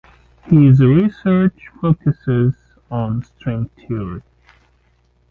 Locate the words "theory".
3.87-4.23